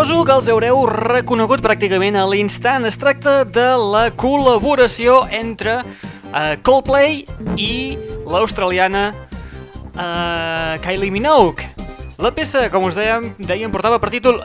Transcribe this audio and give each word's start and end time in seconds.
Suposo 0.00 0.22
que 0.24 0.32
els 0.32 0.46
haureu 0.48 0.78
reconegut 0.88 1.60
pràcticament 1.60 2.14
a 2.16 2.22
l'instant. 2.24 2.86
Es 2.88 2.96
tracta 2.96 3.42
de 3.44 3.66
la 3.76 4.06
col·laboració 4.16 5.18
entre 5.28 5.74
uh, 5.82 6.54
Coldplay 6.64 7.18
i 7.60 7.98
l'australiana 8.24 9.02
uh, 9.12 10.80
Kylie 10.80 11.12
Minogue. 11.12 11.68
La 12.16 12.30
peça, 12.32 12.62
com 12.72 12.86
us 12.88 12.96
dèiem, 12.96 13.26
dèiem, 13.44 13.68
portava 13.68 13.98
per 14.00 14.08
títol 14.14 14.40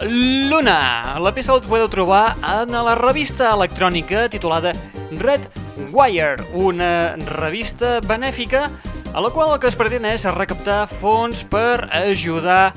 Luna. 0.52 0.76
La 1.24 1.32
peça 1.32 1.56
la 1.56 1.64
podeu 1.64 1.88
trobar 1.88 2.26
en 2.58 2.76
la 2.76 2.98
revista 3.00 3.54
electrònica 3.56 4.26
titulada 4.28 4.76
Red 5.22 5.48
Wire, 5.96 6.50
una 6.52 7.16
revista 7.40 8.02
benèfica 8.04 8.68
a 9.16 9.24
la 9.24 9.32
qual 9.32 9.56
el 9.56 9.64
que 9.64 9.72
es 9.72 9.80
pretén 9.80 10.04
és 10.04 10.28
recaptar 10.36 10.82
fons 11.00 11.48
per 11.48 11.88
ajudar 11.96 12.74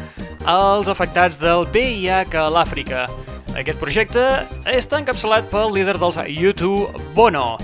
els 0.49 0.89
afectats 0.89 1.41
del 1.43 1.67
VIH 1.69 2.37
a 2.41 2.49
l'Àfrica. 2.53 3.06
Aquest 3.59 3.81
projecte 3.81 4.25
està 4.71 5.00
encapçalat 5.00 5.49
pel 5.53 5.75
líder 5.75 5.99
dels 6.00 6.19
YouTube, 6.29 6.89
Bono. 7.17 7.56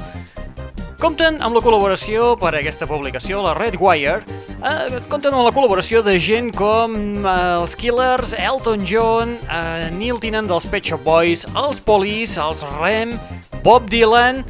Compten 1.01 1.41
amb 1.45 1.57
la 1.57 1.63
col·laboració 1.65 2.33
per 2.41 2.55
a 2.55 2.61
aquesta 2.61 2.89
publicació, 2.89 3.43
la 3.45 3.55
Red 3.57 3.77
Wire, 3.81 4.23
eh, 4.65 5.01
compten 5.13 5.35
amb 5.35 5.47
la 5.47 5.53
col·laboració 5.53 6.03
de 6.05 6.17
gent 6.21 6.51
com 6.57 6.97
eh, 7.25 7.35
els 7.61 7.77
Killers, 7.77 8.35
Elton 8.39 8.85
John, 8.89 9.37
eh, 9.49 9.89
Neil 9.97 10.21
Tennant 10.21 10.49
dels 10.49 10.69
Pet 10.69 10.89
Shop 10.89 11.05
Boys, 11.05 11.45
els 11.57 11.81
Police, 11.81 12.41
els 12.41 12.65
Rem, 12.79 13.17
Bob 13.65 13.89
Dylan 13.93 14.43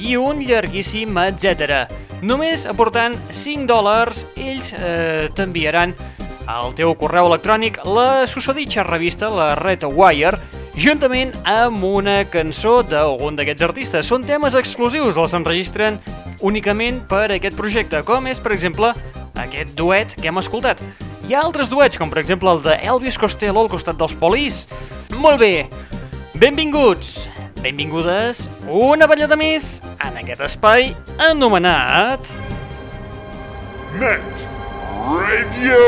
i 0.00 0.16
un 0.20 0.40
llarguíssim 0.44 1.16
etc. 1.26 1.84
Només 2.22 2.68
aportant 2.70 3.16
5 3.34 3.66
dòlars, 3.68 4.26
ells 4.38 4.72
eh, 4.76 5.28
t'enviaran 5.36 5.96
al 6.50 6.74
teu 6.78 6.94
correu 6.98 7.28
electrònic 7.28 7.80
la 7.86 8.24
susoditxa 8.26 8.84
revista, 8.86 9.28
la 9.30 9.54
Red 9.58 9.84
Wire, 9.86 10.38
juntament 10.74 11.32
amb 11.48 11.84
una 11.84 12.22
cançó 12.30 12.80
d'algun 12.86 13.36
d'aquests 13.36 13.66
artistes. 13.66 14.08
Són 14.08 14.24
temes 14.26 14.56
exclusius, 14.58 15.18
els 15.20 15.36
enregistren 15.36 16.00
únicament 16.40 17.02
per 17.08 17.28
aquest 17.30 17.56
projecte, 17.58 18.02
com 18.08 18.26
és, 18.30 18.40
per 18.40 18.54
exemple, 18.56 18.92
aquest 19.38 19.76
duet 19.78 20.16
que 20.18 20.30
hem 20.30 20.40
escoltat. 20.40 20.82
Hi 21.28 21.36
ha 21.36 21.44
altres 21.44 21.70
duets, 21.70 21.98
com 22.00 22.10
per 22.10 22.22
exemple 22.22 22.50
el 22.50 22.62
de 22.64 22.78
Elvis 22.82 23.18
Costello 23.20 23.62
al 23.62 23.70
costat 23.72 24.00
dels 24.00 24.16
Polis. 24.18 24.64
Molt 25.14 25.38
bé, 25.42 25.68
benvinguts, 26.40 27.28
benvingudes, 27.62 28.48
una 28.66 29.06
ballada 29.06 29.38
més 29.38 29.78
en 30.00 30.18
aquest 30.24 30.48
espai 30.50 30.90
anomenat... 31.30 32.26
Net 34.00 34.31
Radio! 35.02 35.78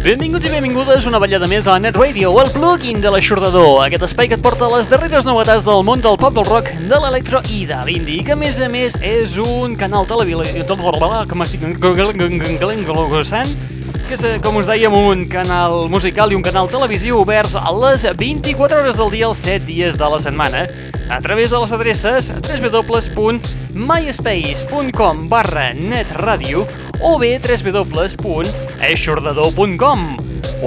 Benvinguts 0.00 0.46
i 0.46 0.50
benvingudes 0.52 1.04
una 1.10 1.18
ballada 1.18 1.48
més 1.50 1.66
a 1.66 1.74
Net 1.82 1.98
Radio, 1.98 2.30
el 2.38 2.52
plugin 2.54 3.02
de 3.02 3.10
l'aixordador, 3.10 3.82
aquest 3.84 4.06
espai 4.06 4.30
que 4.30 4.38
et 4.38 4.44
porta 4.44 4.70
les 4.70 4.86
darreres 4.88 5.26
novetats 5.26 5.66
del 5.66 5.82
món 5.84 6.00
del 6.00 6.16
pop, 6.20 6.32
del 6.38 6.46
rock, 6.46 6.70
de 6.86 7.02
l'electro 7.02 7.42
i 7.50 7.64
de 7.66 7.82
l'indi, 7.88 8.20
que 8.22 8.32
a 8.32 8.38
més 8.38 8.62
a 8.62 8.70
més 8.70 8.94
és 9.02 9.34
un 9.42 9.74
canal 9.76 10.06
televisiu 10.06 10.62
m'estic 11.34 11.66
golossant, 12.86 13.50
que 14.10 14.18
és, 14.18 14.42
com 14.42 14.56
us 14.58 14.66
dèiem, 14.66 14.90
un 14.90 15.20
canal 15.30 15.86
musical 15.92 16.32
i 16.32 16.34
un 16.34 16.42
canal 16.42 16.66
televisiu 16.70 17.18
oberts 17.20 17.54
a 17.54 17.70
les 17.70 18.02
24 18.18 18.78
hores 18.80 18.96
del 18.98 19.10
dia, 19.12 19.26
els 19.28 19.38
7 19.44 19.66
dies 19.68 19.98
de 20.00 20.08
la 20.10 20.18
setmana, 20.18 20.66
a 21.06 21.20
través 21.22 21.50
de 21.54 21.58
les 21.62 21.72
adreces 21.76 22.30
www.myspace.com 22.42 25.28
barra 25.30 25.70
netradio 25.78 26.66
o 26.98 27.22
bé 27.22 27.38
www.eixordador.com 27.38 30.02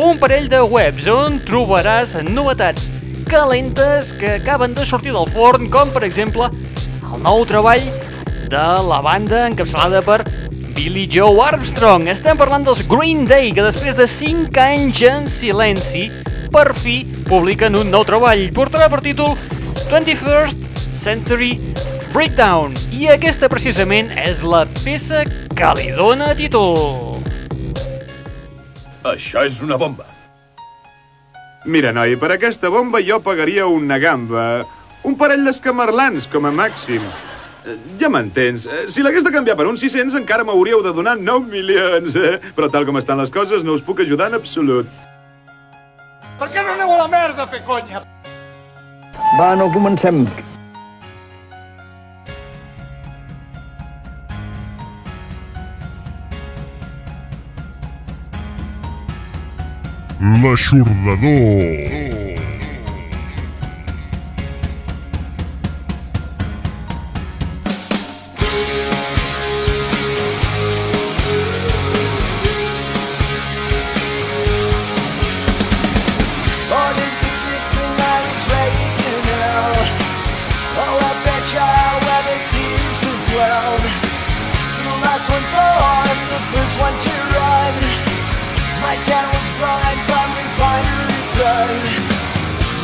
un 0.07 0.15
parell 0.23 0.47
de 0.47 0.63
webs 0.63 1.11
on 1.11 1.43
trobaràs 1.43 2.15
novetats 2.29 2.87
calentes 3.27 4.15
que 4.15 4.39
acaben 4.39 4.71
de 4.71 4.87
sortir 4.87 5.11
del 5.11 5.27
forn, 5.27 5.67
com 5.67 5.91
per 5.91 6.07
exemple 6.07 6.47
el 6.47 7.19
nou 7.27 7.43
treball 7.49 7.83
de 8.47 8.87
la 8.87 9.03
banda 9.03 9.47
encapçalada 9.49 9.99
per 10.05 10.42
Billy 10.73 11.07
Joe 11.07 11.39
Armstrong. 11.45 12.07
Estem 12.09 12.37
parlant 12.37 12.65
dels 12.65 12.81
Green 12.89 13.27
Day, 13.29 13.51
que 13.53 13.65
després 13.65 13.97
de 13.97 14.07
5 14.09 14.59
anys 14.61 15.01
en 15.07 15.27
silenci, 15.29 16.07
per 16.53 16.73
fi 16.77 17.01
publiquen 17.29 17.77
un 17.77 17.91
nou 17.93 18.05
treball. 18.07 18.47
Portarà 18.55 18.89
per 18.91 19.01
títol 19.05 19.37
21st 19.91 20.69
Century 20.97 21.55
Breakdown. 22.13 22.73
I 22.93 23.09
aquesta 23.13 23.49
precisament 23.49 24.11
és 24.17 24.43
la 24.45 24.63
peça 24.83 25.23
que 25.53 25.73
li 25.79 25.91
dóna 25.97 26.33
títol. 26.37 27.19
Això 29.03 29.43
és 29.45 29.61
una 29.61 29.77
bomba. 29.77 30.07
Mira, 31.65 31.93
noi, 31.95 32.17
per 32.19 32.33
aquesta 32.35 32.71
bomba 32.73 32.99
jo 33.03 33.21
pagaria 33.23 33.67
una 33.71 33.99
gamba. 33.99 34.65
Un 35.03 35.15
parell 35.19 35.45
d'escamarlans, 35.47 36.27
com 36.31 36.47
a 36.47 36.51
màxim. 36.51 37.03
Ja 37.99 38.09
m'entens. 38.11 38.65
Eh, 38.65 38.85
Si 38.91 39.01
l'hagués 39.01 39.23
de 39.23 39.31
canviar 39.31 39.55
per 39.55 39.67
uns 39.69 39.79
600 39.79 40.17
encara 40.19 40.43
m'hauríeu 40.43 40.81
de 40.83 40.91
donar 40.93 41.15
9 41.17 41.47
milions. 41.51 42.15
Eh? 42.15 42.39
Però 42.55 42.69
tal 42.71 42.85
com 42.85 42.97
estan 42.99 43.21
les 43.21 43.31
coses 43.31 43.63
no 43.63 43.73
us 43.77 43.81
puc 43.85 44.01
ajudar 44.03 44.27
en 44.31 44.39
absolut. 44.39 44.87
Per 46.39 46.49
què 46.49 46.63
no 46.65 46.73
aneu 46.73 46.91
a 46.91 46.97
la 47.03 47.07
merda 47.07 47.43
a 47.45 47.47
fer 47.47 47.61
conya? 47.63 48.03
Va, 49.39 49.53
no 49.55 49.69
comencem. 49.71 50.25
L'aixordador. 60.63 62.22
My 88.93 88.99
town 89.09 89.25
was. 89.33 89.49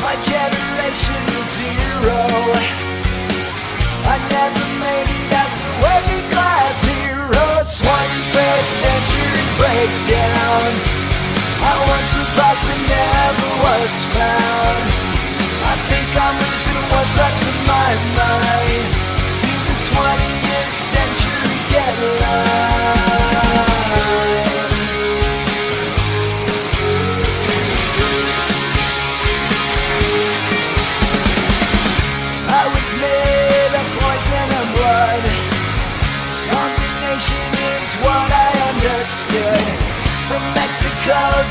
My 0.01 0.15
generation 0.25 1.21
zero. 1.53 2.21
I 4.09 4.17
never 4.33 4.65
made 4.81 5.05
it 5.05 5.29
class 6.33 6.81
hero. 6.89 7.45
21st 7.61 8.69
century 8.81 9.45
breakdown. 9.61 10.69
I 11.61 11.73
once 11.77 12.11
was 12.17 12.33
lost 12.41 12.61
but 12.65 12.81
never 12.89 13.51
was 13.69 13.95
found. 14.17 14.81
I 15.61 15.75
think 15.93 16.09
I'm 16.25 16.35
losing 16.41 16.83
what's 16.89 17.15
left 17.21 17.41
of 17.53 17.57
my 17.69 17.91
mind 18.17 18.89
to 19.45 19.51
the 19.69 19.77
20th 19.93 20.73
century 20.89 21.57
deadline. 21.69 22.48
close 41.09 41.48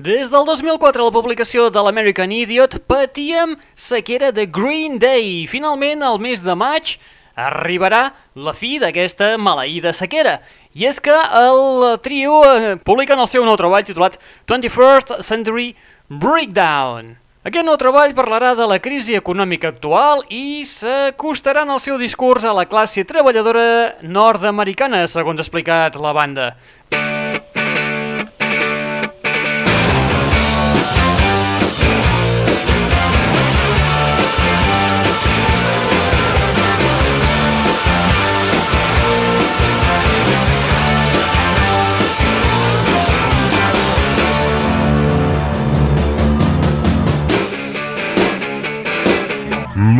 Des 0.00 0.30
del 0.32 0.46
2004, 0.46 1.04
la 1.04 1.12
publicació 1.12 1.66
de 1.68 1.82
l'American 1.84 2.30
Idiot, 2.32 2.78
patíem 2.88 3.56
sequera 3.74 4.30
de 4.32 4.46
Green 4.46 4.98
Day. 5.02 5.46
Finalment, 5.50 6.04
al 6.06 6.20
mes 6.22 6.44
de 6.46 6.54
maig, 6.56 6.94
arribarà 7.36 8.12
la 8.34 8.54
fi 8.56 8.78
d'aquesta 8.80 9.34
maleïda 9.36 9.92
sequera. 9.92 10.38
I 10.72 10.86
és 10.88 11.00
que 11.02 11.14
el 11.14 11.98
trio 12.04 12.42
eh, 12.46 12.76
publiquen 12.84 13.18
el 13.18 13.28
seu 13.28 13.44
nou 13.44 13.58
treball 13.60 13.84
titulat 13.84 14.16
21st 14.48 15.20
Century 15.26 15.74
Breakdown. 16.08 17.16
Aquest 17.40 17.64
nou 17.64 17.76
treball 17.80 18.12
parlarà 18.12 18.52
de 18.56 18.66
la 18.68 18.76
crisi 18.84 19.14
econòmica 19.16 19.70
actual 19.72 20.26
i 20.28 20.60
s'acostarà 20.68 21.64
en 21.64 21.72
el 21.72 21.80
seu 21.80 21.96
discurs 21.96 22.44
a 22.44 22.52
la 22.52 22.66
classe 22.68 23.06
treballadora 23.08 23.96
nord-americana, 24.04 25.06
segons 25.08 25.40
ha 25.40 25.48
explicat 25.48 25.96
la 25.96 26.12
banda. 26.12 26.50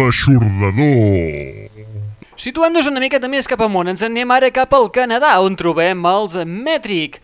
L'aixordador. 0.00 1.68
Situem-nos 2.40 2.86
una 2.88 3.02
miqueta 3.02 3.28
més 3.28 3.48
cap 3.50 3.60
amunt, 3.60 3.90
ens 3.90 4.00
en 4.00 4.14
anem 4.14 4.30
ara 4.32 4.48
cap 4.54 4.72
al 4.72 4.86
Canadà, 4.94 5.34
on 5.44 5.58
trobem 5.60 6.06
els 6.08 6.38
Metric, 6.48 7.18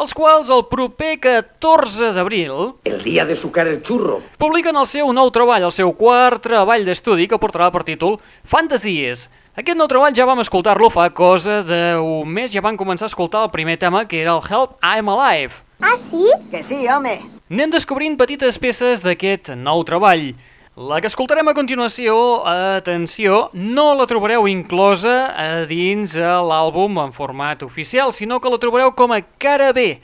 els 0.00 0.14
quals 0.16 0.48
el 0.54 0.62
proper 0.70 1.18
14 1.20 2.14
d'abril 2.16 2.54
El 2.88 3.02
día 3.04 3.26
de 3.28 3.36
sucar 3.36 3.66
el 3.68 3.82
churro. 3.82 4.22
publiquen 4.38 4.76
el 4.80 4.86
seu 4.88 5.12
nou 5.12 5.28
treball, 5.30 5.66
el 5.68 5.74
seu 5.76 5.92
quart 5.92 6.40
treball 6.46 6.86
d'estudi 6.86 7.28
que 7.28 7.36
portarà 7.36 7.68
per 7.70 7.84
títol 7.84 8.16
Fantasies. 8.44 9.28
Aquest 9.54 9.76
nou 9.76 9.88
treball 9.88 10.16
ja 10.16 10.24
vam 10.24 10.40
escoltar-lo 10.40 10.88
fa 10.88 11.10
cosa 11.10 11.60
d'un 11.62 12.24
mes, 12.32 12.50
ja 12.54 12.64
vam 12.64 12.78
començar 12.80 13.04
a 13.04 13.12
escoltar 13.12 13.44
el 13.44 13.52
primer 13.52 13.76
tema, 13.76 14.06
que 14.08 14.22
era 14.22 14.32
el 14.32 14.40
Help 14.40 14.80
I'm 14.80 15.12
Alive. 15.12 15.52
¿Ah, 15.82 15.98
sí? 16.08 16.32
Que 16.50 16.62
sí, 16.62 16.88
home. 16.88 17.20
Anem 17.50 17.70
descobrint 17.70 18.16
petites 18.16 18.56
peces 18.56 19.04
d'aquest 19.04 19.52
nou 19.52 19.84
treball. 19.84 20.32
La 20.72 21.02
que 21.04 21.08
escoltarem 21.10 21.50
a 21.50 21.52
continuació, 21.52 22.14
atenció, 22.48 23.50
no 23.52 23.90
la 23.92 24.06
trobareu 24.08 24.46
inclosa 24.48 25.26
a 25.36 25.66
dins 25.68 26.14
l'àlbum 26.16 26.96
en 27.02 27.10
format 27.12 27.60
oficial, 27.66 28.08
sinó 28.16 28.38
que 28.40 28.48
la 28.48 28.56
trobareu 28.56 28.94
com 28.96 29.12
a 29.12 29.18
cara 29.20 29.74
B. 29.76 29.98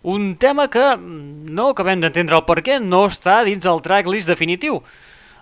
Un 0.00 0.32
tema 0.40 0.70
que 0.72 0.80
mm, 0.96 1.52
no 1.52 1.68
acabem 1.74 2.00
d'entendre 2.00 2.38
el 2.40 2.46
per 2.48 2.62
què 2.64 2.78
no 2.80 3.02
està 3.10 3.42
dins 3.44 3.68
el 3.68 3.84
tracklist 3.84 4.32
definitiu. 4.32 4.80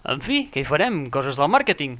En 0.02 0.18
fi, 0.18 0.48
què 0.50 0.64
hi 0.64 0.66
farem? 0.66 1.04
Coses 1.14 1.38
del 1.38 1.52
màrqueting. 1.54 1.94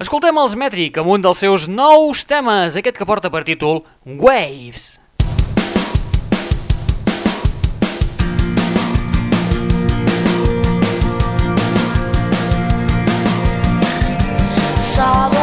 Escoltem 0.00 0.40
els 0.40 0.56
Metric 0.56 0.96
amb 0.96 1.12
un 1.12 1.28
dels 1.28 1.44
seus 1.44 1.68
nous 1.68 2.24
temes, 2.24 2.80
aquest 2.80 2.96
que 2.96 3.08
porta 3.08 3.28
per 3.28 3.44
títol 3.44 3.82
Waves. 4.08 4.94
Saw 14.98 15.37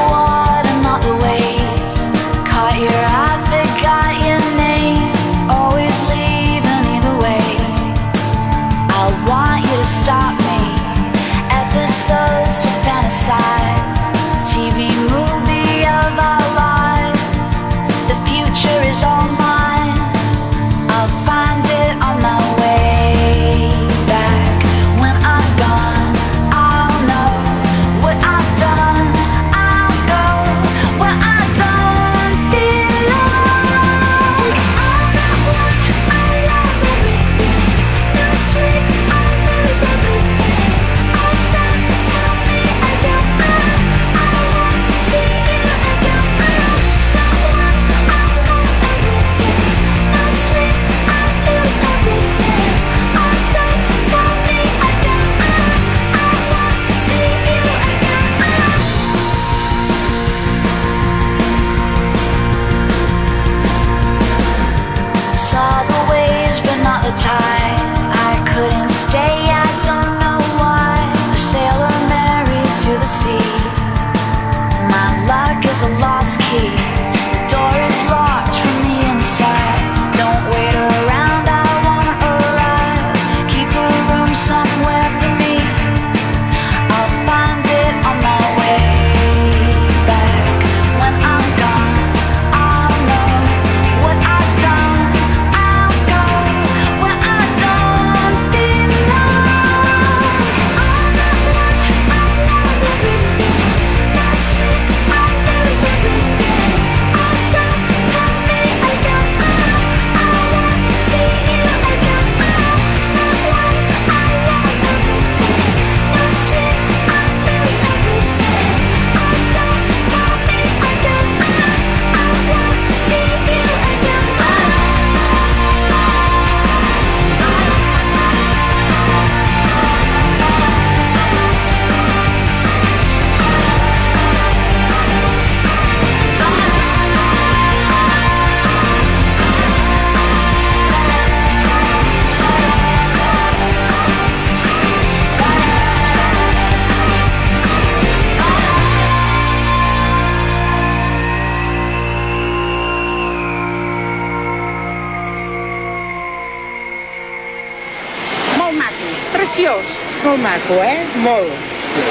maco, 160.65 160.83
eh? 160.83 161.05
Molt. 161.17 161.51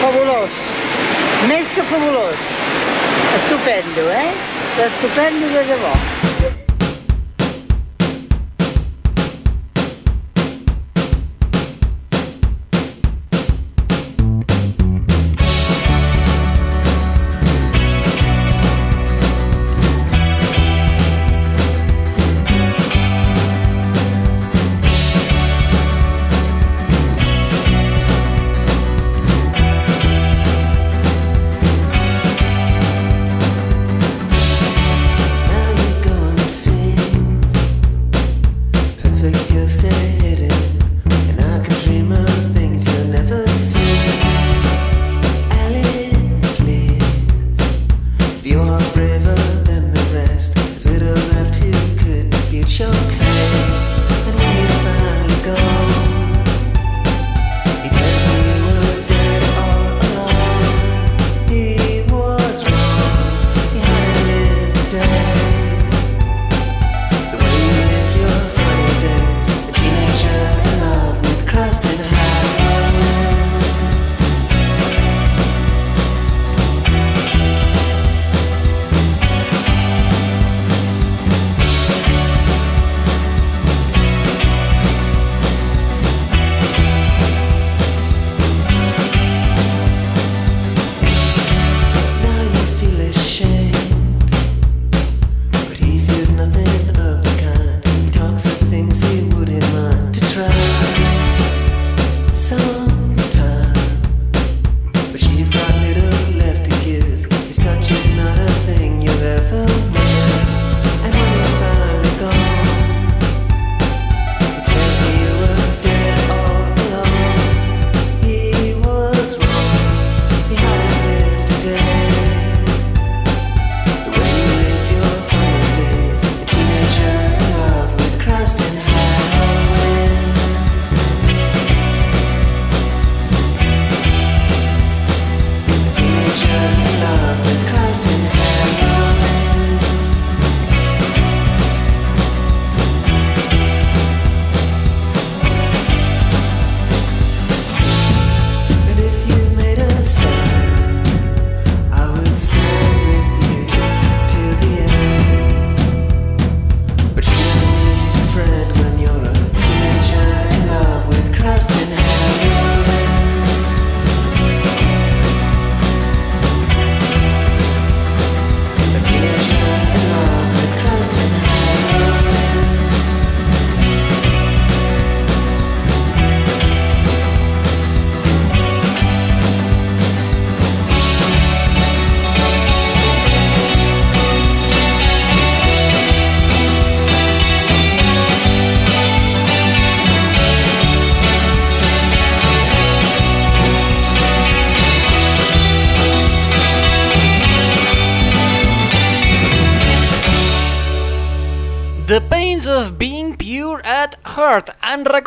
Fabulós. 0.01 0.51
Més 1.49 1.71
que 1.71 1.83
fabulós. 1.83 2.39
Estupendo, 3.35 4.11
eh? 4.11 4.33
Estupendo 4.87 5.51
de 5.51 5.65
debò. 5.65 6.34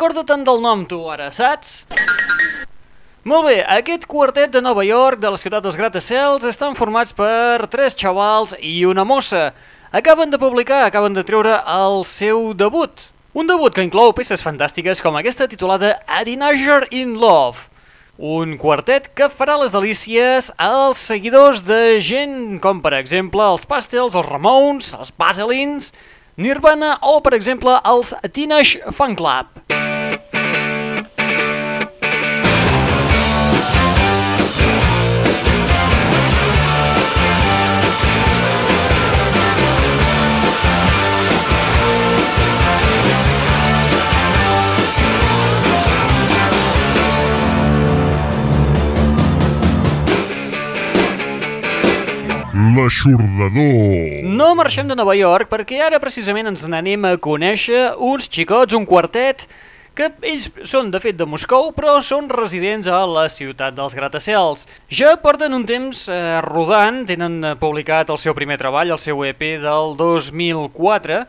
En 0.08 0.14
recorda 0.14 0.32
tant 0.32 0.44
del 0.46 0.62
nom 0.64 0.86
tu 0.88 0.96
ara, 1.12 1.26
saps? 1.28 1.82
Molt 3.28 3.44
bé, 3.44 3.58
aquest 3.60 4.06
quartet 4.08 4.54
de 4.54 4.62
Nova 4.64 4.80
York 4.86 5.20
de 5.20 5.28
la 5.34 5.36
ciutat 5.36 5.60
dels 5.66 5.76
gratacels 5.76 6.46
estan 6.48 6.72
formats 6.78 7.12
per 7.12 7.68
tres 7.68 7.92
xavals 7.92 8.54
i 8.56 8.86
una 8.88 9.04
mossa. 9.04 9.50
Acaben 9.92 10.32
de 10.32 10.40
publicar, 10.40 10.86
acaben 10.86 11.12
de 11.12 11.26
treure 11.28 11.58
el 11.60 12.06
seu 12.08 12.54
debut. 12.56 13.04
Un 13.36 13.52
debut 13.52 13.68
que 13.68 13.84
inclou 13.84 14.14
peces 14.16 14.40
fantàstiques 14.40 15.04
com 15.04 15.20
aquesta 15.20 15.44
titulada 15.44 15.98
A 16.08 16.24
Teenager 16.24 16.86
in 16.88 17.18
Love. 17.20 17.68
Un 18.16 18.56
quartet 18.56 19.10
que 19.12 19.28
farà 19.28 19.58
les 19.60 19.76
delícies 19.76 20.48
als 20.56 21.04
seguidors 21.12 21.66
de 21.68 21.98
gent 22.00 22.62
com, 22.64 22.80
per 22.80 22.96
exemple, 22.96 23.44
els 23.44 23.68
Pastels, 23.68 24.16
els 24.16 24.32
Ramones, 24.32 24.94
els 24.96 25.12
Baselins, 25.20 25.92
Nirvana 26.38 26.96
o, 27.02 27.18
per 27.20 27.34
exemple, 27.36 27.76
els 27.84 28.14
Teenage 28.32 28.96
Fan 28.96 29.18
Club. 29.18 29.97
L'aixordador. 52.78 54.28
No 54.38 54.52
marxem 54.54 54.86
de 54.86 54.94
Nova 54.98 55.16
York 55.18 55.50
perquè 55.50 55.80
ara 55.82 55.98
precisament 56.02 56.46
ens 56.52 56.62
n'anem 56.70 57.08
a 57.08 57.16
conèixer 57.18 57.96
uns 57.98 58.28
xicots, 58.30 58.76
un 58.78 58.86
quartet, 58.86 59.48
que 59.98 60.12
ells 60.30 60.46
són 60.62 60.92
de 60.94 61.00
fet 61.02 61.16
de 61.18 61.26
Moscou, 61.26 61.72
però 61.74 61.96
són 62.06 62.28
residents 62.30 62.86
a 62.86 63.00
la 63.10 63.26
ciutat 63.34 63.74
dels 63.74 63.96
gratacels. 63.98 64.68
Ja 64.94 65.16
porten 65.18 65.56
un 65.56 65.66
temps 65.66 66.04
eh, 66.06 66.38
rodant, 66.46 67.02
tenen 67.08 67.42
publicat 67.58 68.12
el 68.14 68.20
seu 68.22 68.36
primer 68.38 68.60
treball, 68.62 68.94
el 68.94 69.02
seu 69.02 69.24
EP 69.26 69.42
del 69.64 69.96
2004, 69.98 71.24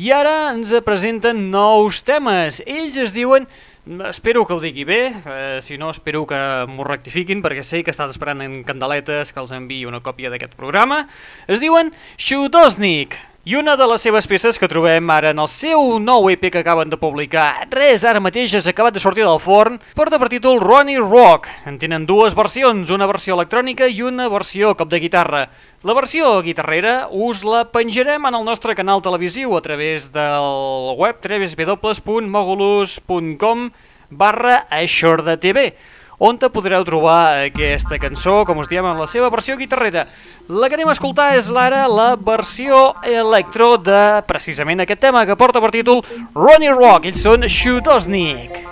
i 0.00 0.12
ara 0.16 0.34
ens 0.54 0.72
presenten 0.84 1.50
nous 1.52 2.00
temes. 2.08 2.62
Ells 2.64 2.96
es 3.04 3.12
diuen 3.16 3.44
Espero 3.86 4.44
que 4.44 4.52
ho 4.52 4.58
digui 4.58 4.82
bé, 4.82 5.14
eh, 5.14 5.58
si 5.62 5.76
no 5.78 5.92
espero 5.94 6.24
que 6.26 6.38
m'ho 6.66 6.82
rectifiquin 6.82 7.38
perquè 7.38 7.62
sé 7.62 7.84
que 7.86 7.92
estan 7.94 8.10
esperant 8.10 8.42
en 8.42 8.64
candeletes 8.66 9.30
que 9.30 9.38
els 9.38 9.52
enviï 9.54 9.86
una 9.86 10.00
còpia 10.02 10.32
d'aquest 10.32 10.56
programa. 10.58 11.04
Es 11.46 11.62
diuen 11.62 11.92
Xutosnik 12.18 13.14
I 13.46 13.54
una 13.54 13.76
de 13.78 13.86
les 13.86 14.02
seves 14.02 14.26
peces 14.26 14.56
que 14.58 14.66
trobem 14.66 15.06
ara 15.14 15.30
en 15.30 15.38
el 15.38 15.46
seu 15.46 16.00
nou 16.02 16.26
EP 16.32 16.48
que 16.50 16.64
acaben 16.64 16.90
de 16.90 16.96
publicar, 16.98 17.62
res, 17.70 18.02
ara 18.02 18.18
mateix 18.18 18.50
és 18.58 18.66
acabat 18.66 18.90
de 18.96 18.98
sortir 18.98 19.22
del 19.22 19.38
forn, 19.38 19.78
porta 19.94 20.18
per 20.18 20.26
títol 20.32 20.58
Ronnie 20.58 20.98
Rock. 20.98 21.46
En 21.62 21.78
tenen 21.78 22.10
dues 22.10 22.34
versions, 22.34 22.90
una 22.90 23.06
versió 23.06 23.38
electrònica 23.38 23.86
i 23.86 24.02
una 24.02 24.26
versió 24.32 24.74
cop 24.74 24.90
de 24.90 24.98
guitarra. 24.98 25.46
La 25.86 25.94
versió 25.94 26.42
guitarrera 26.42 27.06
us 27.06 27.46
la 27.46 27.70
penjarem 27.70 28.26
en 28.26 28.34
el 28.34 28.42
nostre 28.50 28.74
canal 28.74 28.98
televisiu 28.98 29.54
a 29.54 29.62
través 29.62 30.10
del 30.10 30.98
web 30.98 31.14
www.mogulus.com 31.22 33.70
barra 34.10 34.66
aixordetv 34.74 35.70
on 36.18 36.38
te 36.38 36.48
podreu 36.52 36.84
trobar 36.84 37.46
aquesta 37.46 37.98
cançó, 38.00 38.44
com 38.48 38.58
us 38.62 38.70
diem, 38.70 38.86
en 38.86 39.00
la 39.00 39.06
seva 39.10 39.30
versió 39.32 39.56
guitarrera. 39.56 40.06
La 40.48 40.68
que 40.68 40.78
anem 40.78 40.88
a 40.88 40.94
escoltar 40.96 41.32
és 41.36 41.50
l'ara 41.52 41.86
la 41.90 42.14
versió 42.16 42.94
electro 43.02 43.76
de 43.76 44.22
precisament 44.28 44.80
aquest 44.84 45.02
tema 45.02 45.26
que 45.26 45.36
porta 45.36 45.60
per 45.60 45.72
títol 45.74 46.04
Ronnie 46.34 46.72
Rock. 46.72 47.10
Ells 47.10 47.22
són 47.26 47.48
Shutosnik. 47.48 48.62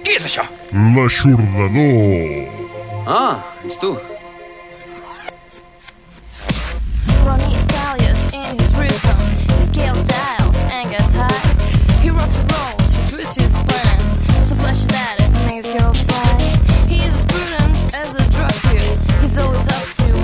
Qui 0.00 0.16
és 0.16 0.26
això? 0.26 0.46
L'aixordador. 0.96 2.48
Ah, 3.06 3.38
ets 3.66 3.78
tu. 3.80 3.94
Ronnie 7.24 7.49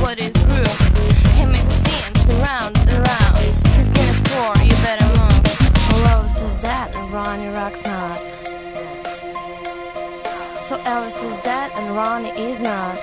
what 0.07 0.21
is 0.21 0.35
groove. 0.35 0.81
He 1.35 1.45
makes 1.45 1.83
the 2.29 2.35
round 2.40 2.77
and 2.79 3.09
round. 3.09 3.38
He's 3.75 3.90
gonna 3.90 4.14
score, 4.14 4.55
you 4.62 4.77
better 4.87 5.07
move. 5.19 5.42
Well, 5.90 6.23
Elvis 6.23 6.45
is 6.45 6.57
dead 6.57 6.95
and 6.95 7.12
Ronnie 7.12 7.49
rocks 7.49 7.85
not. 7.85 8.25
So 10.62 10.79
Elvis 10.92 11.25
is 11.29 11.38
dead 11.38 11.73
and 11.75 11.97
Ronnie 11.97 12.31
is 12.38 12.61
not. 12.61 12.99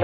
He 0.00 0.03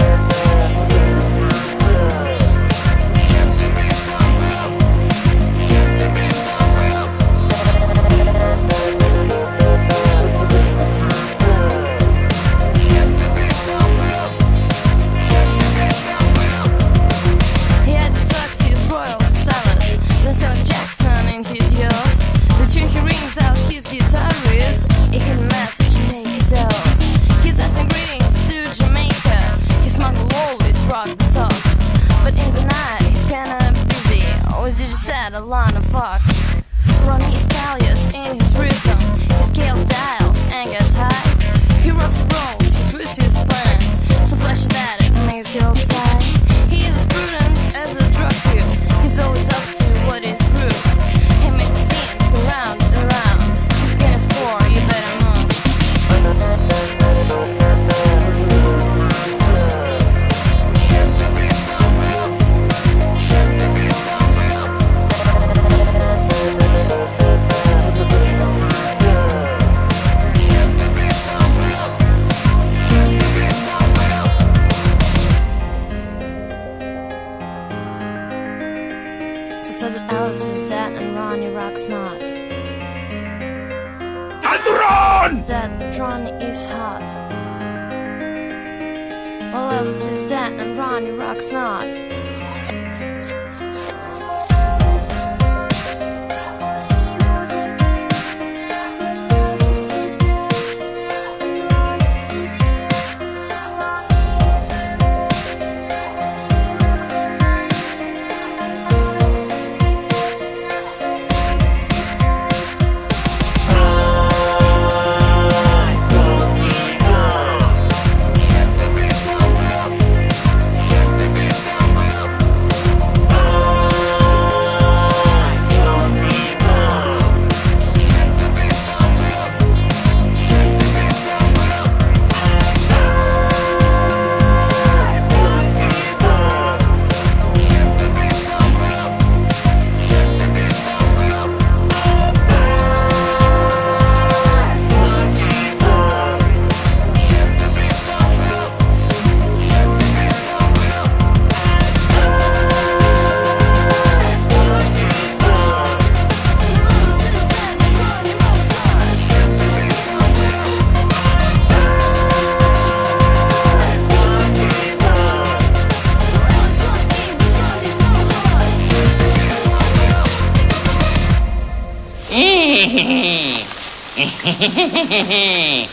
Ei, 174.61 175.87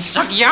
sóc 0.00 0.30
jo, 0.32 0.48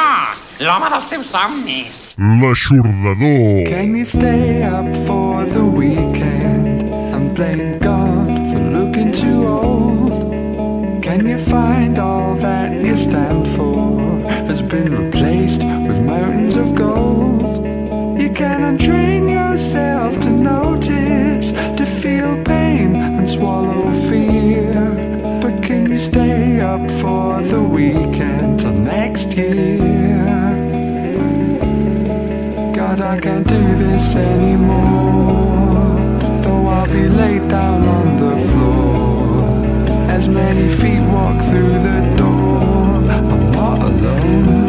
l'home 0.61 0.91
dels 0.93 1.09
teus 1.09 1.31
somnis. 1.33 2.13
L'aixordador. 2.21 3.65
Can 3.65 3.97
you 3.97 4.05
stay 4.05 4.61
up 4.63 4.85
for 5.07 5.47
the 5.47 5.65
weekend 5.65 6.83
and 7.15 7.35
blame 7.35 7.79
God 7.79 8.29
for 8.51 8.61
looking 8.61 9.11
too 9.11 9.49
old? 9.49 11.01
Can 11.03 11.27
you 11.27 11.39
find 11.39 11.99
all 11.99 12.35
that 12.45 12.73
you 12.73 12.95
stand 12.95 13.49
for 13.49 14.21
has 14.45 14.61
been 14.61 14.93
replaced 14.93 15.63
with 15.89 15.99
mountains 16.03 16.57
of 16.57 16.75
gold? 16.75 17.65
You 18.21 18.29
can 18.29 18.77
untrain 18.77 19.31
yourself 19.31 20.21
to 20.21 20.29
notice, 20.29 21.53
to 21.53 21.87
feel 21.87 22.37
pain 22.45 22.97
and 22.97 23.27
swallow 23.27 23.91
fear. 24.11 24.96
Stay 25.99 26.61
up 26.61 26.91
for 26.91 27.41
the 27.41 27.63
weekend 27.63 28.61
till 28.61 28.73
next 28.73 29.33
year? 29.35 30.19
God, 32.75 33.01
I 33.01 33.19
can't 33.19 33.49
do 33.49 33.75
this 33.75 34.15
anymore. 34.15 35.97
Though 36.43 36.67
I'll 36.67 36.87
be 36.87 37.09
laid 37.09 37.49
down 37.49 37.83
on 37.83 38.17
the 38.19 38.39
floor. 38.47 40.11
As 40.11 40.29
many 40.29 40.69
feet 40.69 41.01
walk 41.15 41.43
through 41.43 41.79
the 41.89 42.15
door, 42.19 42.61
I'm 43.11 43.51
not 43.53 43.83
alone. 43.83 44.66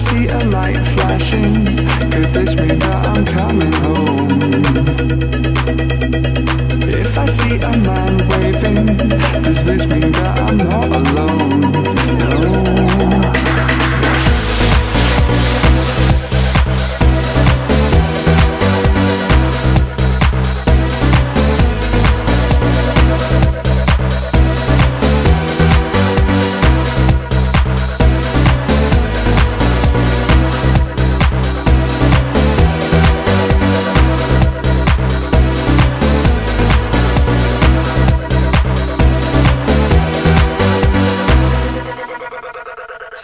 See 0.00 0.26
a 0.28 0.38
light 0.44 0.82
flashing, 0.94 1.66
could 2.10 2.30
this 2.32 2.54
mean 2.56 2.78
that 2.78 3.06
I'm 3.06 3.24
coming 3.26 3.72
home? 3.84 4.30
If 6.88 7.18
I 7.18 7.26
see 7.26 7.56
a 7.56 7.72
man 7.88 8.14
waving, 8.28 8.86
does 9.44 9.62
this 9.64 9.86
mean 9.86 10.12
that 10.12 10.38
I'm 10.46 10.56
not 10.56 10.88
alone? 11.00 11.60
No. 12.18 13.49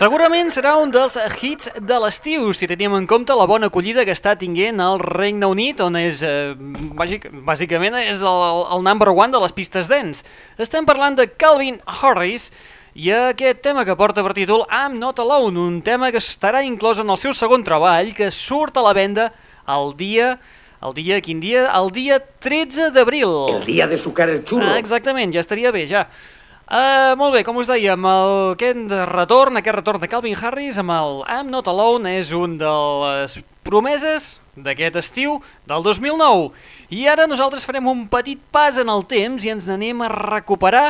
Segurament 0.07 0.53
serà 0.55 0.77
un 0.79 0.93
dels 0.95 1.17
hits 1.43 1.67
de 1.83 1.97
l'estiu, 1.99 2.53
si 2.55 2.69
tenim 2.71 2.93
en 2.95 3.09
compte 3.11 3.35
la 3.35 3.43
bona 3.51 3.67
acollida 3.73 4.05
que 4.07 4.15
està 4.15 4.37
tinguent 4.39 4.79
el 4.79 5.01
Regne 5.03 5.49
Unit, 5.51 5.81
on 5.83 5.97
és, 5.99 6.21
eh, 6.23 6.55
bàsic, 6.95 7.25
bàsicament 7.43 7.97
és 7.99 8.21
el, 8.23 8.43
el 8.77 8.85
number 8.87 9.09
one 9.11 9.35
de 9.35 9.41
les 9.43 9.55
pistes 9.57 9.91
dents. 9.91 10.23
Estem 10.63 10.87
parlant 10.87 11.19
de 11.19 11.27
Calvin 11.27 11.81
Harris 11.91 12.53
i 12.95 13.11
aquest 13.17 13.65
tema 13.67 13.83
que 13.83 13.97
porta 13.99 14.23
per 14.23 14.37
títol 14.39 14.63
I'm 14.71 15.01
Not 15.01 15.19
Alone, 15.25 15.59
un 15.59 15.83
tema 15.83 16.13
que 16.15 16.23
estarà 16.23 16.63
inclòs 16.63 17.03
en 17.03 17.11
el 17.11 17.19
seu 17.19 17.35
segon 17.35 17.67
treball, 17.67 18.15
que 18.15 18.31
surt 18.31 18.79
a 18.79 18.87
la 18.87 18.95
venda 18.95 19.33
el 19.67 19.91
dia 19.99 20.37
el 20.87 20.95
dia, 20.95 21.19
quin 21.25 21.41
dia? 21.41 21.67
El 21.75 21.91
dia 21.91 22.21
13 22.21 22.93
d'abril. 22.95 23.33
El 23.57 23.65
día 23.67 23.87
de 23.89 23.99
sucar 23.99 24.29
el 24.29 24.45
churro. 24.45 24.69
Ah, 24.71 24.79
exactament, 24.79 25.33
ja 25.35 25.43
estaria 25.43 25.73
bé, 25.75 25.87
ja. 25.89 26.07
Uh, 26.67 27.15
molt 27.15 27.31
bé, 27.31 27.45
com 27.47 27.61
us 27.61 27.69
dèiem, 27.71 28.07
el, 28.11 28.33
aquest 28.57 28.95
retorn, 29.13 29.55
aquest 29.61 29.77
retorn 29.77 30.03
de 30.03 30.09
Calvin 30.11 30.35
Harris 30.35 30.81
amb 30.83 30.91
el 30.91 31.21
I'm 31.31 31.53
Not 31.53 31.69
Alone 31.71 32.17
és 32.19 32.33
un 32.35 32.57
de 32.59 32.73
les 33.05 33.37
promeses 33.63 34.41
d'aquest 34.59 34.99
estiu 34.99 35.37
del 35.71 35.87
2009. 35.87 36.51
I 36.91 37.07
ara 37.13 37.29
nosaltres 37.31 37.69
farem 37.69 37.87
un 37.87 38.03
petit 38.11 38.43
pas 38.51 38.81
en 38.83 38.91
el 38.91 39.07
temps 39.07 39.47
i 39.47 39.55
ens 39.55 39.71
n'anem 39.71 40.03
a 40.03 40.11
recuperar 40.11 40.89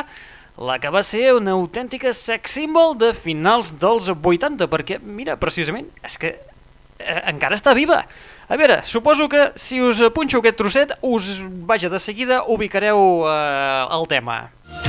la 0.57 0.79
que 0.81 0.89
va 0.89 1.05
ser 1.05 1.35
una 1.37 1.53
autèntica 1.53 2.09
sex 2.09 2.57
symbol 2.57 2.97
de 2.97 3.13
finals 3.13 3.75
dels 3.77 4.09
80, 4.09 4.65
perquè, 4.73 4.97
mira, 4.97 5.37
precisament, 5.37 5.93
és 6.01 6.17
que 6.17 6.33
eh, 6.33 7.21
encara 7.29 7.53
està 7.53 7.77
viva. 7.77 8.01
A 8.49 8.57
veure, 8.57 8.81
suposo 8.81 9.29
que 9.29 9.51
si 9.53 9.77
us 9.77 10.01
punxo 10.15 10.41
aquest 10.41 10.57
trosset, 10.57 10.97
us, 11.05 11.35
vaja, 11.69 11.93
de 11.93 12.01
seguida 12.01 12.41
ubicareu 12.49 13.27
eh, 13.29 13.87
el 13.93 14.09
tema. 14.09 14.47
A 14.65 14.86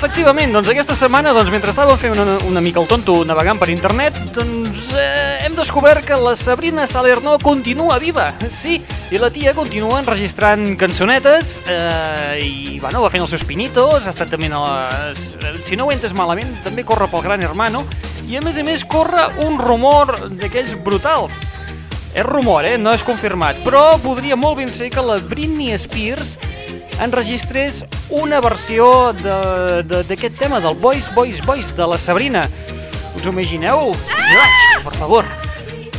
efectivament, 0.00 0.48
doncs 0.48 0.70
aquesta 0.72 0.94
setmana, 0.96 1.34
doncs, 1.36 1.50
mentre 1.52 1.74
estàvem 1.74 1.98
fent 2.00 2.14
una, 2.14 2.38
una 2.48 2.60
mica 2.64 2.80
el 2.80 2.86
tonto 2.88 3.18
navegant 3.28 3.58
per 3.60 3.66
internet, 3.68 4.16
doncs 4.32 4.86
eh, 4.96 5.42
hem 5.44 5.52
descobert 5.58 6.06
que 6.08 6.16
la 6.16 6.32
Sabrina 6.40 6.86
Salerno 6.88 7.34
continua 7.42 7.98
viva, 8.00 8.30
sí, 8.48 8.78
i 9.12 9.20
la 9.20 9.28
tia 9.28 9.52
continua 9.52 9.98
enregistrant 10.00 10.78
cançonetes 10.80 11.50
eh, 11.68 12.40
i, 12.40 12.78
bueno, 12.80 13.02
va 13.04 13.10
fent 13.12 13.26
els 13.26 13.34
seus 13.36 13.44
pinitos, 13.44 14.08
ha 14.08 14.14
estat 14.14 14.32
també, 14.32 14.48
a 14.48 14.62
les, 15.10 15.34
si 15.66 15.76
no 15.76 15.90
ho 15.90 15.92
entes 15.92 16.16
malament, 16.16 16.48
també 16.64 16.86
corre 16.88 17.10
pel 17.12 17.26
Gran 17.28 17.44
Hermano, 17.44 17.84
i 18.24 18.40
a 18.40 18.44
més 18.46 18.56
a 18.56 18.64
més 18.64 18.86
corre 18.88 19.28
un 19.44 19.60
rumor 19.60 20.14
d'aquells 20.40 20.78
brutals. 20.80 21.42
És 22.16 22.24
rumor, 22.24 22.64
eh? 22.64 22.78
no 22.80 22.96
és 22.96 23.04
confirmat, 23.04 23.60
però 23.68 23.98
podria 24.00 24.34
molt 24.34 24.62
ben 24.64 24.72
ser 24.72 24.88
que 24.90 25.04
la 25.04 25.20
Britney 25.20 25.76
Spears 25.76 26.38
enregistrés 27.00 27.84
una 28.10 28.40
versió 28.40 29.12
de- 29.12 29.82
de- 29.82 30.02
d'aquest 30.04 30.38
tema, 30.38 30.60
del 30.60 30.74
Boys, 30.74 31.12
Boys, 31.14 31.40
Boys, 31.44 31.74
de 31.76 31.86
la 31.86 31.98
Sabrina. 31.98 32.48
Us 33.16 33.26
ho 33.26 33.30
imagineu? 33.30 33.94
Ah! 34.10 34.80
Per 34.84 34.94
favor. 34.94 35.24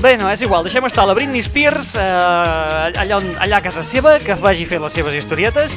Bé, 0.02 0.16
no, 0.18 0.32
és 0.32 0.42
igual, 0.42 0.64
deixem 0.66 0.84
estar 0.88 1.04
la 1.06 1.14
Britney 1.14 1.44
Spears 1.46 1.92
eh, 1.96 2.02
allà, 2.02 3.18
on, 3.20 3.36
allà 3.38 3.58
a 3.60 3.62
casa 3.62 3.84
seva, 3.86 4.16
que 4.18 4.34
vagi 4.34 4.66
fer 4.66 4.80
les 4.82 4.94
seves 4.98 5.14
historietes, 5.14 5.76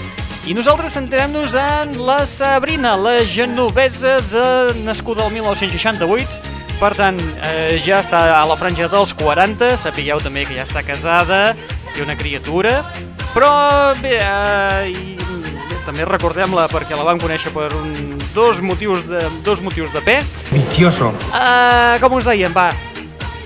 i 0.49 0.55
nosaltres 0.57 0.95
centrem-nos 0.97 1.53
en 1.61 1.93
la 2.07 2.25
Sabrina, 2.25 2.95
la 2.97 3.19
genovesa 3.29 4.21
de 4.33 4.73
nascuda 4.81 5.27
el 5.27 5.33
1968, 5.35 6.41
per 6.81 6.95
tant, 6.97 7.21
eh, 7.43 7.77
ja 7.85 8.01
està 8.01 8.23
a 8.41 8.47
la 8.49 8.57
franja 8.57 8.89
dels 8.89 9.13
40, 9.13 9.75
sapigueu 9.77 10.21
també 10.25 10.47
que 10.49 10.57
ja 10.57 10.65
està 10.65 10.81
casada, 10.83 11.55
té 11.93 12.01
una 12.03 12.17
criatura, 12.17 12.79
però 13.35 13.93
bé, 14.01 14.19
eh, 14.23 15.14
també 15.87 16.07
recordem-la 16.09 16.67
perquè 16.73 16.97
la 16.99 17.07
vam 17.07 17.21
conèixer 17.23 17.53
per 17.55 17.71
un, 17.77 18.17
dos, 18.35 18.61
motius 18.65 19.05
de, 19.09 19.23
dos 19.47 19.63
motius 19.65 19.93
de 19.95 20.03
pes. 20.05 20.35
Vicioso. 20.51 21.13
Uh, 21.31 21.97
com 22.03 22.19
us 22.19 22.27
dèiem, 22.29 22.55
va, 22.57 22.71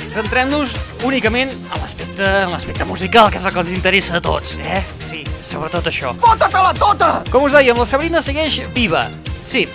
centrem-nos 0.08 0.76
únicament 1.06 1.52
a 1.72 1.82
l'aspecte 1.82 2.24
en 2.44 2.54
l'aspecte 2.54 2.86
musical, 2.88 3.30
que 3.32 3.40
és 3.40 3.46
el 3.46 3.54
que 3.54 3.64
ens 3.64 3.74
interessa 3.76 4.18
a 4.18 4.24
tots, 4.24 4.56
eh? 4.62 4.82
Sí, 5.08 5.22
sobretot 5.44 5.90
això. 5.90 6.14
Fota-te-la 6.22 6.72
tota! 6.78 7.12
Com 7.32 7.46
us 7.48 7.56
dèiem, 7.58 7.78
la 7.78 7.88
Sabrina 7.88 8.24
segueix 8.24 8.62
viva, 8.74 9.06
sí. 9.44 9.66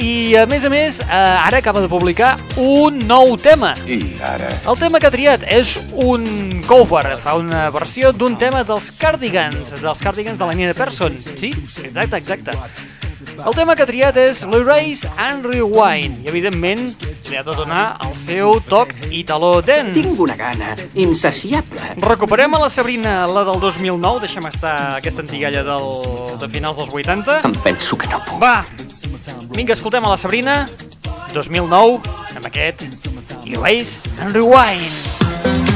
I 0.00 0.36
a 0.40 0.46
més 0.48 0.64
a 0.64 0.70
més, 0.72 1.00
eh, 1.00 1.06
ara 1.12 1.58
acaba 1.58 1.82
de 1.84 1.88
publicar 1.88 2.36
un 2.56 3.02
nou 3.08 3.36
tema. 3.36 3.74
I 3.84 4.14
ara... 4.24 4.48
El 4.68 4.78
tema 4.80 5.00
que 5.00 5.10
ha 5.10 5.12
triat 5.12 5.44
és 5.44 5.74
un 5.92 6.62
cover, 6.68 7.18
fa 7.20 7.36
una 7.36 7.66
versió 7.74 8.12
d'un 8.16 8.38
tema 8.40 8.64
dels 8.64 8.90
Cardigans, 8.96 9.76
dels 9.82 10.00
Cardigans 10.00 10.40
de 10.40 10.48
la 10.48 10.56
Nina 10.56 10.72
Persson. 10.76 11.18
Sí, 11.36 11.52
exacte, 11.84 12.16
exacte. 12.16 12.56
El 13.40 13.54
tema 13.56 13.74
que 13.74 13.82
ha 13.84 13.88
triat 13.88 14.16
és 14.20 14.42
l'Erase 14.46 15.08
and 15.20 15.46
Rewind 15.48 16.20
i, 16.22 16.28
evidentment, 16.30 16.84
li 17.30 17.38
ha 17.38 17.42
de 17.46 17.54
donar 17.56 17.96
el 18.04 18.12
seu 18.18 18.58
toc 18.68 18.92
italo 19.10 19.54
dance. 19.64 19.94
Tinc 19.96 20.20
una 20.22 20.36
gana 20.38 20.74
insaciable. 20.94 21.80
Recuperem 22.04 22.54
a 22.54 22.62
la 22.62 22.70
Sabrina, 22.70 23.14
la 23.30 23.46
del 23.48 23.60
2009, 23.62 24.22
deixem 24.26 24.46
estar 24.52 24.76
aquesta 24.98 25.24
antigalla 25.24 25.64
del, 25.66 25.90
de 26.42 26.50
finals 26.52 26.82
dels 26.82 26.92
80. 26.92 27.40
Em 27.48 27.58
penso 27.64 27.98
que 27.98 28.10
no 28.12 28.20
puc. 28.28 28.38
Va, 28.42 28.62
vinga, 29.56 29.74
escoltem 29.74 30.04
a 30.04 30.12
la 30.12 30.20
Sabrina, 30.20 30.62
2009, 31.32 32.00
amb 32.36 32.48
aquest 32.52 32.86
Erase 33.48 34.08
and 34.20 34.36
Rewind. 34.36 35.71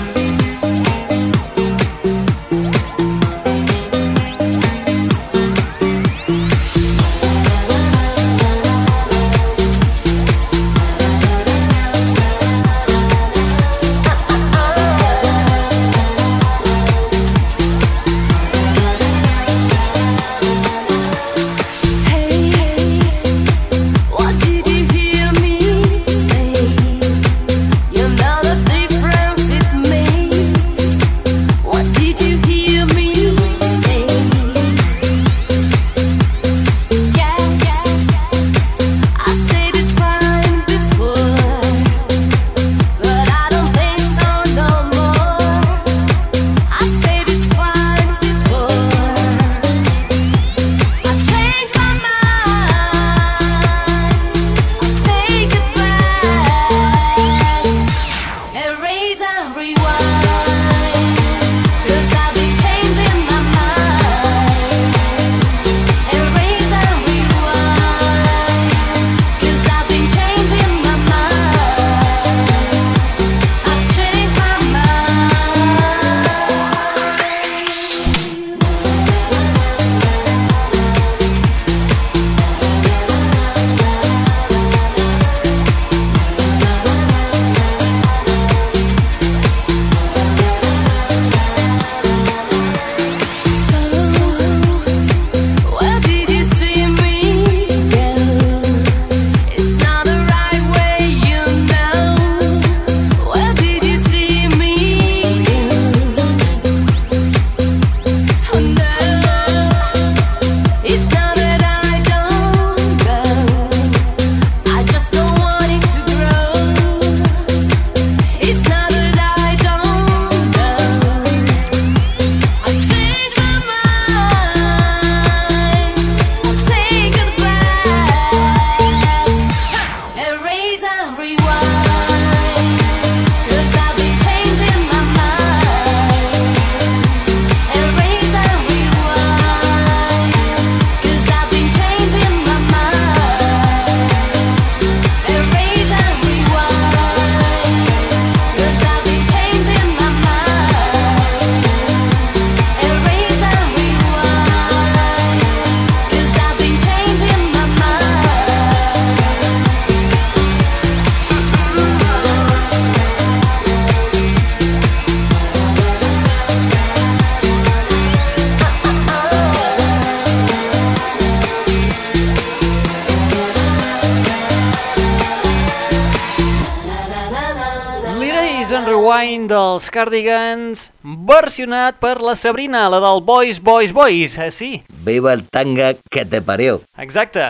Cardigans, 180.06 180.92
versionat 181.02 181.96
per 181.98 182.20
la 182.22 182.36
Sabrina, 182.38 182.84
la 182.86 183.00
del 183.02 183.24
Boys, 183.26 183.58
Boys, 183.58 183.90
Boys, 183.90 184.36
eh, 184.38 184.52
sí. 184.54 184.68
Viva 185.02 185.32
el 185.34 185.42
tanga 185.50 185.96
que 186.10 186.24
te 186.24 186.40
parió. 186.40 186.80
Exacte. 186.96 187.48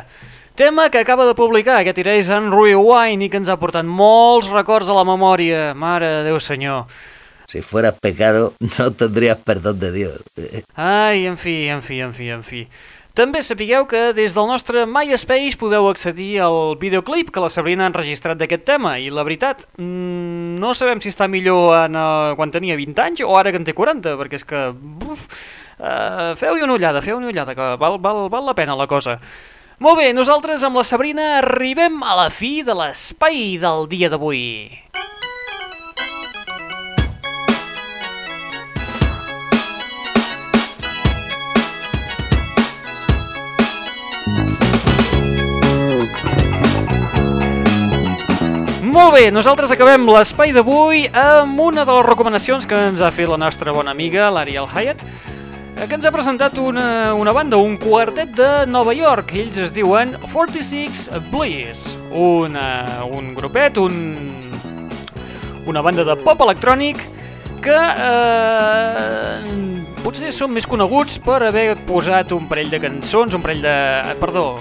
Tema 0.55 0.89
que 0.89 0.97
acaba 0.97 1.27
de 1.27 1.35
publicar 1.35 1.77
aquest 1.77 1.99
Erase 2.01 2.33
en 2.33 2.49
Rewind 2.49 3.27
i 3.27 3.29
que 3.29 3.37
ens 3.37 3.51
ha 3.53 3.59
portat 3.61 3.85
molts 3.85 4.49
records 4.49 4.89
a 4.89 4.97
la 4.97 5.05
memòria. 5.05 5.75
Mare 5.77 6.09
de 6.09 6.23
Déu 6.31 6.41
senyor. 6.41 6.87
Si 7.45 7.61
fueras 7.61 8.01
pecado, 8.01 8.55
no 8.79 8.89
tendrías 8.97 9.37
perdón 9.45 9.79
de 9.79 9.93
Dios. 9.93 10.25
Ai, 10.75 11.27
en 11.27 11.37
fi, 11.37 11.69
en 11.69 11.83
fi, 11.83 12.01
en 12.01 12.15
fi, 12.17 12.31
en 12.31 12.43
fi. 12.43 12.65
També 13.17 13.41
sapigueu 13.41 13.87
que 13.89 14.11
des 14.13 14.35
del 14.37 14.45
nostre 14.45 14.83
MySpace 14.85 15.57
podeu 15.57 15.87
accedir 15.89 16.35
al 16.45 16.75
videoclip 16.77 17.31
que 17.33 17.41
la 17.41 17.49
Sabrina 17.49 17.87
ha 17.87 17.89
enregistrat 17.89 18.37
d'aquest 18.37 18.67
tema 18.69 18.99
i 19.01 19.09
la 19.09 19.25
veritat, 19.25 19.65
mmm, 19.81 20.59
no 20.61 20.75
sabem 20.77 21.01
si 21.01 21.09
està 21.09 21.25
millor 21.25 21.73
en, 21.79 21.97
uh, 21.97 22.35
quan 22.37 22.53
tenia 22.53 22.77
20 22.77 23.05
anys 23.07 23.25
o 23.25 23.33
ara 23.41 23.55
que 23.55 23.63
en 23.63 23.65
té 23.65 23.73
40, 23.73 24.19
perquè 24.21 24.37
és 24.37 24.45
que... 24.45 24.67
Uf, 25.09 25.25
uh, 25.81 26.37
feu-hi 26.37 26.69
una 26.69 26.77
ullada, 26.77 27.01
feu 27.01 27.17
una 27.17 27.33
ullada, 27.33 27.57
que 27.57 27.73
val, 27.81 27.97
val, 28.05 28.27
val 28.29 28.51
la 28.53 28.59
pena 28.59 28.77
la 28.77 28.85
cosa. 28.91 29.17
Molt 29.81 29.97
bé, 30.03 30.13
nosaltres 30.13 30.69
amb 30.69 30.77
la 30.77 30.85
Sabrina 30.85 31.39
arribem 31.39 32.03
a 32.05 32.21
la 32.21 32.29
fi 32.29 32.59
de 32.69 32.77
l'espai 32.77 33.57
del 33.65 33.89
dia 33.89 34.13
d'avui. 34.13 34.86
Molt 48.97 49.13
bé, 49.13 49.27
nosaltres 49.29 49.69
acabem 49.75 50.07
l'espai 50.09 50.55
d'avui 50.57 51.03
amb 51.13 51.59
una 51.61 51.83
de 51.85 51.93
les 51.93 52.07
recomanacions 52.07 52.65
que 52.65 52.79
ens 52.89 53.03
ha 53.05 53.11
fet 53.13 53.29
la 53.29 53.37
nostra 53.37 53.75
bona 53.77 53.93
amiga, 53.93 54.31
l'Ariel 54.33 54.65
Hyatt, 54.73 55.05
que 55.83 55.99
ens 55.99 56.09
ha 56.09 56.13
presentat 56.15 56.57
una, 56.57 57.13
una 57.13 57.35
banda, 57.37 57.61
un 57.61 57.77
quartet 57.77 58.33
de 58.39 58.49
Nova 58.65 58.97
York. 58.97 59.37
Ells 59.37 59.61
es 59.61 59.77
diuen 59.77 60.17
46 60.33 61.11
Bliss, 61.29 61.85
una, 62.09 63.05
un 63.13 63.35
grupet, 63.37 63.77
un, 63.77 64.01
una 65.69 65.85
banda 65.85 66.09
de 66.09 66.17
pop 66.25 66.49
electrònic 66.49 67.05
que 67.69 67.79
eh, 68.09 69.57
potser 70.01 70.33
són 70.33 70.57
més 70.57 70.65
coneguts 70.65 71.21
per 71.21 71.43
haver 71.53 71.75
posat 71.85 72.33
un 72.33 72.49
parell 72.49 72.73
de 72.73 72.81
cançons, 72.89 73.37
un 73.37 73.45
parell 73.45 73.61
de... 73.61 73.81
perdó, 74.25 74.55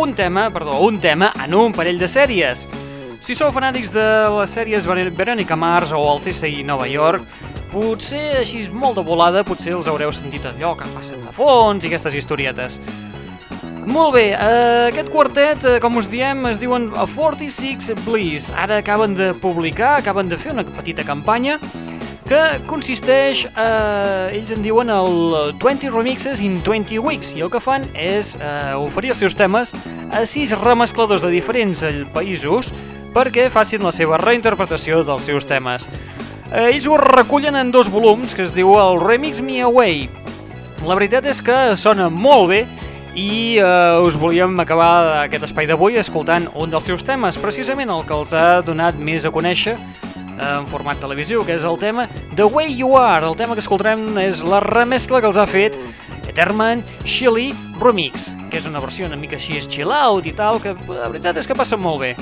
un 0.00 0.16
tema, 0.16 0.48
perdó, 0.48 0.80
un 0.80 0.96
tema 0.96 1.34
en 1.44 1.60
un 1.60 1.76
parell 1.76 2.00
de 2.00 2.08
sèries. 2.08 2.70
Si 3.20 3.34
sou 3.36 3.50
fanàtics 3.52 3.90
de 3.92 4.02
les 4.32 4.52
sèries 4.56 4.86
Verónica 4.88 5.56
Mars 5.56 5.90
o 5.92 5.98
el 6.08 6.22
CSI 6.24 6.62
Nova 6.64 6.86
York, 6.88 7.26
potser 7.68 8.38
així 8.40 8.62
molt 8.72 8.96
de 8.96 9.04
volada, 9.04 9.42
potser 9.44 9.74
els 9.76 9.90
haureu 9.92 10.08
sentit 10.08 10.46
allò 10.48 10.72
que 10.72 10.88
passen 10.94 11.20
de 11.26 11.34
fons 11.36 11.84
i 11.84 11.90
aquestes 11.90 12.16
historietes. 12.16 12.78
Molt 13.84 14.14
bé, 14.14 14.24
eh, 14.32 14.88
aquest 14.88 15.10
quartet, 15.12 15.64
eh, 15.64 15.78
com 15.80 16.00
us 16.00 16.08
diem, 16.08 16.46
es 16.46 16.60
diuen 16.60 16.88
46 16.88 17.92
Bliss. 18.06 18.50
Ara 18.56 18.78
acaben 18.78 19.14
de 19.14 19.34
publicar, 19.34 19.98
acaben 19.98 20.28
de 20.28 20.38
fer 20.38 20.52
una 20.52 20.64
petita 20.64 21.04
campanya 21.04 21.58
que 22.26 22.60
consisteix, 22.66 23.44
eh, 23.44 24.38
ells 24.38 24.50
en 24.50 24.62
diuen 24.62 24.88
el 24.88 25.52
20 25.58 25.90
Remixes 25.90 26.40
in 26.40 26.62
20 26.62 26.98
Weeks, 26.98 27.34
i 27.34 27.42
el 27.42 27.50
que 27.50 27.60
fan 27.60 27.84
és 27.92 28.36
eh, 28.40 28.74
oferir 28.78 29.10
els 29.10 29.18
seus 29.18 29.34
temes 29.34 29.74
a 30.10 30.24
sis 30.24 30.52
remescladors 30.52 31.22
de 31.22 31.28
diferents 31.28 31.82
eh, 31.82 32.04
països 32.14 32.72
perquè 33.14 33.48
facin 33.50 33.84
la 33.84 33.92
seva 33.94 34.18
reinterpretació 34.20 35.02
dels 35.06 35.26
seus 35.26 35.46
temes. 35.48 35.88
Eh, 36.50 36.70
ells 36.72 36.86
ho 36.90 36.96
recullen 36.98 37.56
en 37.56 37.70
dos 37.70 37.90
volums 37.90 38.34
que 38.34 38.42
es 38.42 38.54
diu 38.56 38.74
el 38.80 39.00
Remix 39.02 39.42
Me 39.42 39.60
Away. 39.62 40.08
La 40.86 40.96
veritat 40.96 41.26
és 41.28 41.42
que 41.44 41.76
sona 41.76 42.08
molt 42.10 42.48
bé 42.50 42.60
i 43.14 43.58
eh, 43.58 44.00
us 44.06 44.16
volíem 44.18 44.54
acabar 44.62 45.24
aquest 45.26 45.48
espai 45.50 45.68
d'avui 45.68 45.98
escoltant 46.00 46.46
un 46.54 46.70
dels 46.70 46.86
seus 46.86 47.04
temes, 47.06 47.38
precisament 47.42 47.90
el 47.90 48.04
que 48.06 48.16
els 48.16 48.34
ha 48.34 48.60
donat 48.66 48.98
més 48.98 49.26
a 49.26 49.32
conèixer 49.34 49.76
eh, 49.76 50.50
en 50.50 50.68
format 50.70 51.00
televisiu, 51.02 51.44
que 51.46 51.54
és 51.58 51.66
el 51.66 51.78
tema 51.78 52.08
The 52.36 52.46
Way 52.46 52.76
You 52.78 52.96
Are. 52.98 53.26
El 53.26 53.38
tema 53.38 53.54
que 53.58 53.64
escoltarem 53.64 54.06
és 54.22 54.44
la 54.46 54.62
remescla 54.64 55.20
que 55.20 55.30
els 55.30 55.38
ha 55.38 55.46
fet 55.50 55.78
Etherman 56.30 56.84
Chili 57.04 57.50
Remix, 57.80 58.30
que 58.50 58.60
és 58.60 58.66
una 58.70 58.82
versió 58.82 59.08
una 59.08 59.18
mica 59.18 59.38
així 59.38 59.58
chill 59.66 59.90
out 59.90 60.26
i 60.26 60.34
tal, 60.36 60.62
que 60.62 60.76
la 60.88 61.10
veritat 61.10 61.42
és 61.42 61.50
que 61.50 61.58
passa 61.58 61.78
molt 61.78 62.06
bé. 62.06 62.14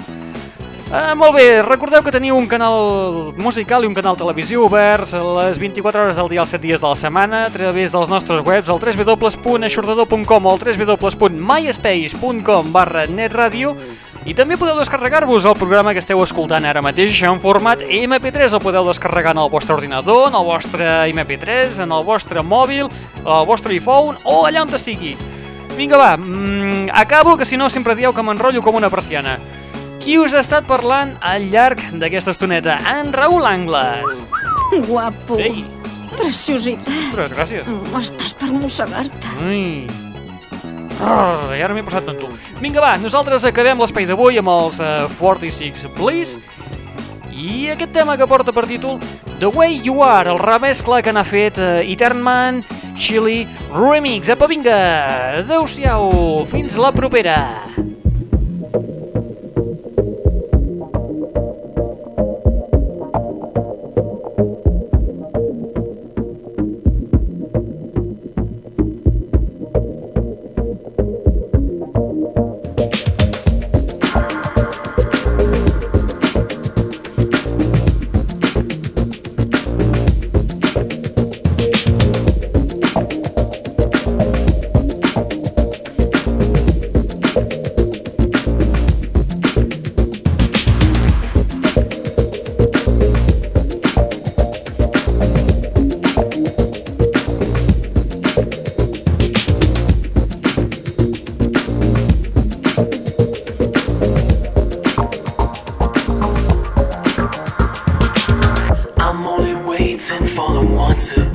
Ah, 0.89 1.13
molt 1.13 1.37
bé, 1.37 1.61
recordeu 1.61 2.01
que 2.01 2.09
teniu 2.09 2.33
un 2.33 2.49
canal 2.49 3.37
musical 3.37 3.85
i 3.85 3.89
un 3.91 3.93
canal 3.93 4.17
televisiu 4.17 4.65
oberts 4.65 5.13
a 5.13 5.21
les 5.21 5.61
24 5.61 6.01
hores 6.01 6.17
del 6.17 6.33
dia 6.33 6.41
els 6.41 6.49
7 6.55 6.65
dies 6.65 6.81
de 6.81 6.89
la 6.89 6.97
setmana 6.97 7.45
a 7.45 7.53
través 7.53 7.93
dels 7.93 8.09
nostres 8.09 8.41
webs 8.41 8.73
al 8.73 8.81
www.aixordador.com 8.81 10.49
o 10.49 10.51
al 10.55 10.57
www.myspace.com 10.63 12.73
barra 12.73 13.05
netradio 13.05 13.77
i 14.25 14.33
també 14.33 14.57
podeu 14.57 14.81
descarregar-vos 14.81 15.45
el 15.45 15.61
programa 15.61 15.93
que 15.93 16.01
esteu 16.01 16.25
escoltant 16.25 16.65
ara 16.65 16.81
mateix 16.81 17.21
en 17.21 17.37
format 17.37 17.85
MP3, 17.85 18.57
el 18.57 18.65
podeu 18.65 18.89
descarregar 18.89 19.37
en 19.37 19.45
el 19.45 19.53
vostre 19.53 19.77
ordinador, 19.77 20.33
en 20.33 20.41
el 20.41 20.49
vostre 20.49 21.13
MP3, 21.13 21.85
en 21.85 21.93
el 21.93 22.01
vostre 22.09 22.41
mòbil, 22.41 22.89
el 23.27 23.45
vostre 23.45 23.77
iPhone 23.77 24.17
o 24.25 24.49
allà 24.49 24.65
on 24.65 24.73
te 24.73 24.81
sigui. 24.81 25.13
Vinga 25.77 26.01
va, 26.01 26.17
mm, 26.17 26.97
acabo 26.97 27.37
que 27.37 27.45
si 27.45 27.61
no 27.61 27.69
sempre 27.69 27.93
dieu 27.95 28.17
que 28.17 28.25
m'enrotllo 28.25 28.65
com 28.65 28.73
una 28.75 28.89
persiana. 28.89 29.37
Qui 30.09 30.15
us 30.17 30.33
ha 30.33 30.41
estat 30.41 30.65
parlant 30.65 31.11
al 31.21 31.51
llarg 31.53 31.83
d'aquesta 32.01 32.33
estoneta? 32.33 32.79
En 32.89 33.11
Raül 33.13 33.45
Angles. 33.45 34.23
Guapo. 34.87 35.37
Ei. 35.37 35.67
Preciositat. 36.15 36.89
Ostres, 37.03 37.35
gràcies. 37.37 37.69
Estàs 38.01 38.33
per 38.41 38.49
mossegar-te. 38.55 39.35
Ai. 39.45 39.85
Oh, 41.05 41.53
I 41.53 41.61
ara 41.61 41.77
m'he 41.77 41.85
posat 41.85 42.09
tonto. 42.09 42.31
Vinga, 42.57 42.81
va, 42.81 42.95
nosaltres 43.03 43.45
acabem 43.51 43.85
l'espai 43.85 44.09
d'avui 44.09 44.41
amb 44.41 44.49
els 44.55 44.81
uh, 44.81 45.05
46 45.19 45.85
Bliss 45.99 46.39
i 47.37 47.69
aquest 47.75 47.93
tema 47.93 48.17
que 48.17 48.31
porta 48.33 48.57
per 48.57 48.65
títol 48.65 48.97
The 49.43 49.53
Way 49.53 49.83
You 49.91 50.01
Are, 50.09 50.33
el 50.33 50.41
remescla 50.41 51.03
que 51.05 51.13
n'ha 51.13 51.27
fet 51.29 51.61
uh, 51.61 51.85
Eternman 51.85 52.65
Chili 52.97 53.43
Remix. 53.77 54.33
Apa, 54.33 54.49
vinga, 54.49 54.81
adeu-siau, 55.45 56.49
fins 56.49 56.81
la 56.81 56.97
propera. 56.97 57.43
and 110.11 110.31
fall 110.31 110.59
and 110.59 110.75
want 110.75 111.01
to 111.01 111.28